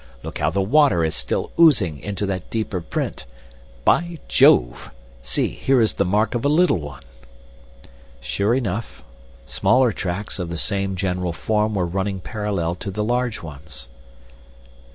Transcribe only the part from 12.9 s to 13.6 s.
large